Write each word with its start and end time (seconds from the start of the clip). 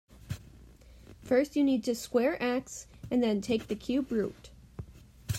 First 1.21 1.55
you 1.55 1.63
need 1.63 1.83
to 1.83 1.93
square 1.93 2.35
x, 2.41 2.87
and 3.11 3.21
then 3.21 3.39
take 3.39 3.67
the 3.67 3.75
cube 3.75 4.11
root. 4.11 4.49